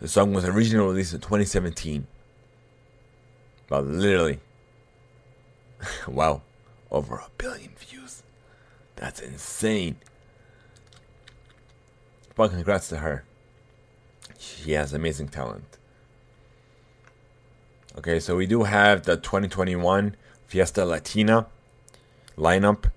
[0.00, 2.06] The song was originally released in 2017.
[3.68, 4.40] But literally,
[6.08, 6.40] wow,
[6.90, 8.22] over a billion views.
[8.96, 9.96] That's insane.
[12.34, 13.24] But congrats to her.
[14.38, 15.76] She has amazing talent.
[17.98, 20.16] Okay, so we do have the 2021
[20.46, 21.46] Fiesta Latina
[22.40, 22.90] lineup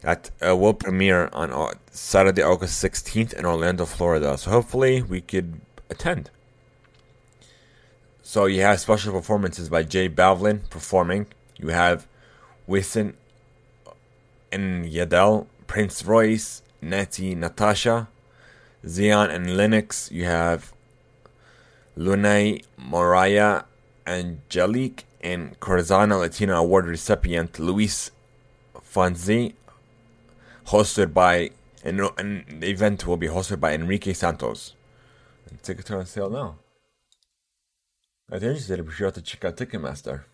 [0.00, 4.36] that uh, will premiere on uh, Saturday, August 16th in Orlando, Florida.
[4.38, 6.30] So hopefully we could attend.
[8.22, 11.26] So you have special performances by J Balvin performing.
[11.58, 12.06] You have
[12.68, 13.14] Wisin
[14.52, 18.08] and Yandel, Prince Royce, Natti, Natasha,
[18.86, 20.10] Zion and Lennox.
[20.10, 20.72] You have
[21.98, 23.64] Lunay, Mariah,
[24.06, 28.10] Angeliq, and Corazana Latina Award recipient Luis
[28.92, 29.54] Fonsi,
[30.66, 31.50] hosted by
[31.82, 34.74] and, the event will be hosted by Enrique Santos.
[35.48, 36.56] And tickets are on sale now.
[38.32, 40.24] If you're interested, be sure to check out Ticketmaster.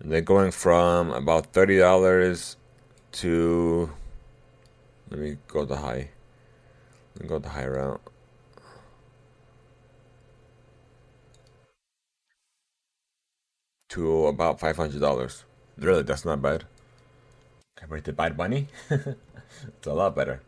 [0.00, 2.56] And they're going from about thirty dollars
[3.12, 3.90] to
[5.10, 6.10] let me go the high.
[7.14, 8.00] Let me go the high route.
[13.90, 15.44] To about five hundred dollars.
[15.76, 16.64] Really, that's not bad.
[17.76, 20.40] Compared to Bad Bunny, it's a lot better.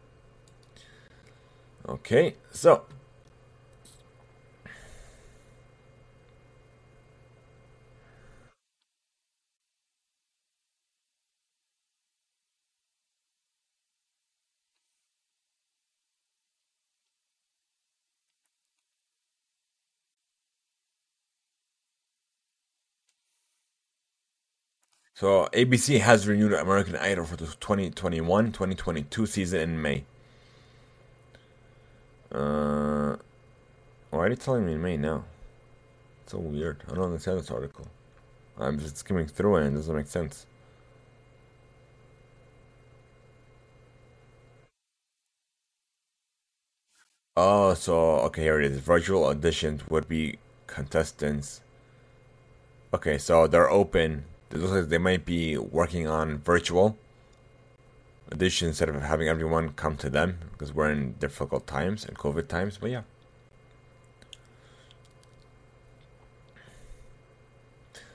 [1.88, 2.84] Okay, so
[25.20, 30.04] So ABC has renewed American Idol for the 2021-2022 season in May.
[32.32, 33.16] Uh,
[34.08, 35.24] why are you telling me in May now?
[36.22, 36.82] It's so weird.
[36.90, 37.86] I don't understand this article.
[38.58, 40.46] I'm just skimming through it and it doesn't make sense.
[47.36, 48.78] Oh, so okay, here it is.
[48.78, 51.60] Virtual auditions would be contestants.
[52.94, 56.98] Okay, so they're open it looks like they might be working on virtual
[58.30, 62.48] edition instead of having everyone come to them because we're in difficult times and COVID
[62.48, 62.78] times.
[62.78, 63.02] But yeah.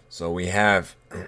[0.09, 0.95] So we have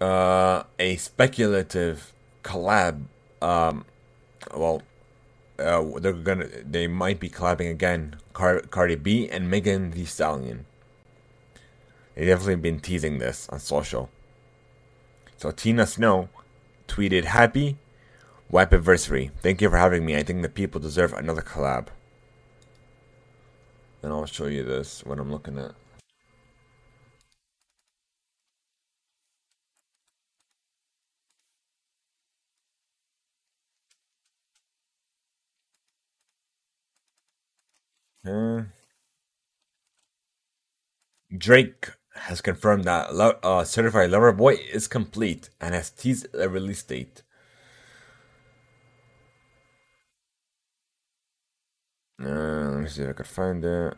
[0.00, 2.12] uh, a speculative
[2.44, 3.04] collab.
[3.40, 3.84] Um,
[4.54, 4.82] well,
[5.58, 8.16] uh, they're gonna they might be collabing again.
[8.32, 10.66] Car- Cardi B and Megan The Stallion.
[12.14, 14.10] They definitely been teasing this on social.
[15.36, 16.28] So Tina Snow
[16.86, 17.78] tweeted, Happy
[18.50, 19.30] WAP anniversary.
[19.40, 20.16] Thank you for having me.
[20.16, 21.88] I think the people deserve another collab.
[24.02, 25.72] And I'll show you this, what I'm looking at.
[41.36, 41.88] Drake
[42.26, 43.10] has confirmed that
[43.42, 47.22] uh, Certified Lover Boy is complete and has teased a release date.
[52.22, 53.94] Uh, let me see if I can find it.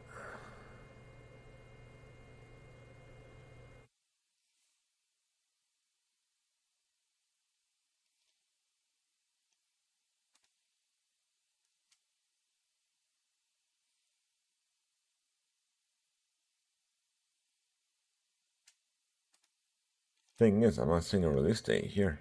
[20.39, 22.21] Thing is, I'm not seeing a release date here.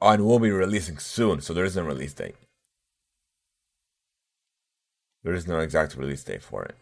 [0.00, 2.34] Oh, and we'll be releasing soon, so there is no release date.
[5.22, 6.76] There is no exact release date for it.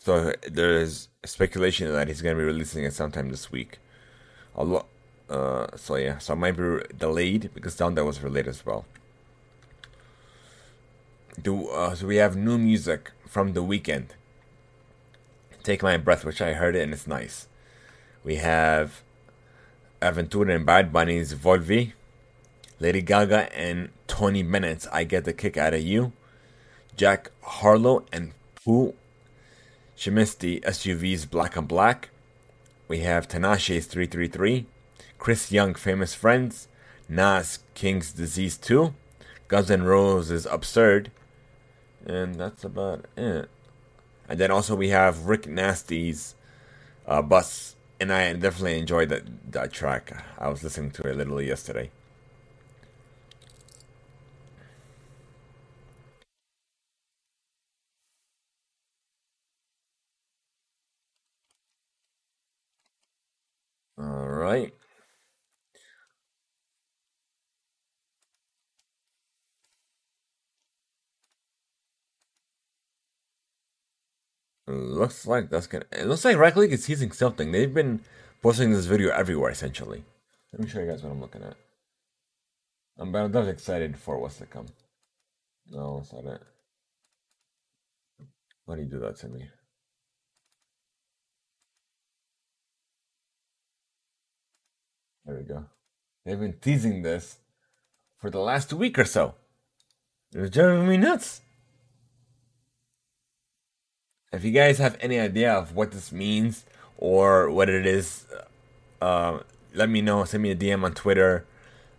[0.00, 3.78] So there is speculation that he's going to be releasing it sometime this week.
[4.54, 4.86] A lot.
[5.28, 8.84] Uh, so yeah, so it might be delayed because Donda was delayed as well.
[11.40, 14.08] Do uh, so we have new music from the Weeknd.
[15.62, 17.48] Take My Breath, which I heard it and it's nice.
[18.24, 19.02] We have
[20.00, 21.92] Aventura and Bad Bunny's Volvi.
[22.78, 26.12] Lady Gaga and Tony Bennett's I Get the Kick Out of You.
[26.96, 28.94] Jack Harlow and Pooh
[29.96, 32.10] Shiesty SUV's Black on Black.
[32.88, 34.66] We have Tinashe's 333.
[35.18, 36.68] Chris Young Famous Friends.
[37.08, 38.94] Nas King's Disease 2.
[39.48, 41.10] Guns N' Roses Absurd.
[42.06, 43.50] And that's about it.
[44.28, 46.34] And then also we have Rick Nasty's
[47.06, 50.24] uh, Bus, and I definitely enjoyed that that track.
[50.38, 51.90] I was listening to it literally yesterday.
[63.98, 64.74] All right.
[74.68, 75.84] Looks like that's gonna.
[75.92, 77.52] It looks like Rocket League is teasing something.
[77.52, 78.00] They've been
[78.42, 80.02] posting this video everywhere, essentially.
[80.52, 81.54] Let me show you guys what I'm looking at.
[82.98, 84.66] I'm, I'm excited for what's to come.
[85.70, 86.42] No, that's not it.
[88.64, 89.48] Why do you do that to me?
[95.24, 95.64] There we go.
[96.24, 97.38] They've been teasing this
[98.18, 99.34] for the last week or so.
[100.32, 101.40] It's driving me nuts.
[104.36, 106.66] If you guys have any idea of what this means
[106.98, 108.26] or what it is,
[109.00, 109.38] uh,
[109.72, 110.24] let me know.
[110.24, 111.46] Send me a DM on Twitter.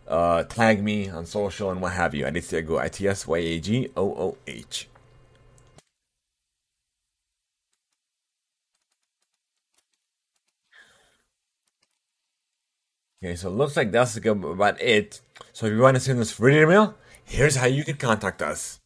[0.08, 2.26] Uh, tag me on social and what have you.
[2.26, 4.88] Adityago, I T S Y A G O O H.
[13.24, 15.22] Okay, so it looks like that's about it.
[15.54, 16.94] So if you want to send us a free email,
[17.26, 18.77] here's how you can contact us.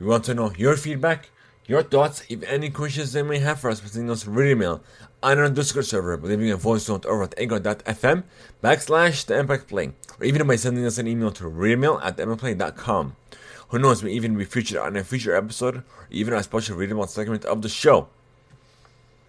[0.00, 1.30] We want to know your feedback,
[1.66, 4.80] your thoughts, if any questions they may have for us, sending us read email
[5.24, 8.22] on our Discord server, by leaving a voice note over at anchor.fm
[8.62, 9.90] backslash the impact play,
[10.20, 13.16] or even by sending us an email to reademail at impactplay.com.
[13.70, 16.90] Who knows, may even be featured on a future episode, or even a special read
[16.90, 18.06] email segment of the show.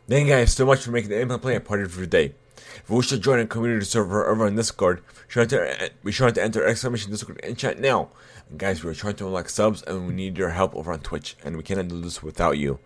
[0.08, 2.36] Thank you guys so much for making the Impact Play a part of your day.
[2.76, 6.12] If you wish to join a community server over on Discord, be sure to, be
[6.12, 8.10] sure to enter exclamation Discord and chat now.
[8.58, 11.56] Guys, we're trying to unlock subs and we need your help over on Twitch, and
[11.56, 12.80] we cannot do this without you.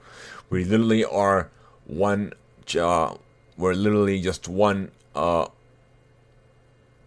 [0.50, 1.50] We literally are
[1.86, 2.34] one,
[2.78, 3.16] uh,
[3.58, 5.48] we're literally just one, uh,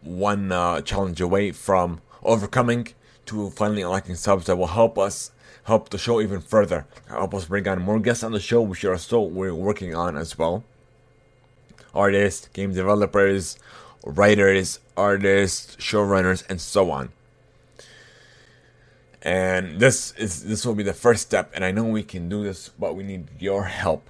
[0.01, 2.89] one uh, challenge away from overcoming
[3.27, 5.33] to finally unlocking subs that will help us
[5.65, 8.85] help the show even further, help us bring on more guests on the show, which
[8.85, 10.65] are still we're working on as well
[11.95, 13.59] artists, game developers,
[14.05, 17.11] writers, artists, showrunners, and so on.
[19.27, 22.45] And this is this will be the first step, and I know we can do
[22.45, 24.09] this, but we need your help.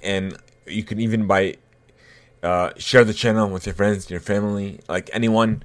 [0.00, 1.56] And you can even by
[2.44, 5.64] uh, share the channel with your friends, your family, like anyone,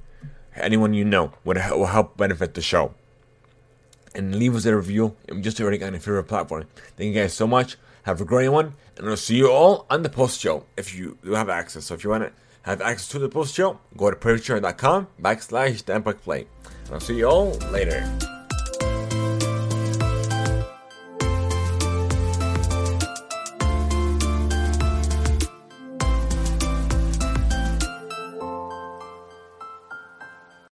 [0.55, 2.95] anyone you know would will help benefit the show.
[4.15, 5.15] And leave us a review.
[5.29, 6.65] And just already on your favorite platform.
[6.97, 7.77] Thank you guys so much.
[8.03, 11.19] Have a great one, and I'll see you all on the post show if you
[11.23, 11.85] do have access.
[11.85, 12.31] So if you want to
[12.63, 16.47] have access to the post show, go to patreon.com backslash the Play.
[16.85, 18.01] And I'll see you all later.